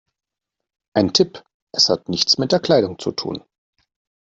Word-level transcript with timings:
Ein 0.95 1.13
Tipp: 1.13 1.43
Es 1.71 1.89
hat 1.89 2.09
nichts 2.09 2.39
mit 2.39 2.51
der 2.51 2.59
Kleidung 2.59 2.97
zu 2.97 3.11
tun. 3.11 3.43